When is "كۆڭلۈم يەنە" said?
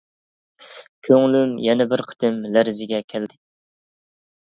1.09-1.89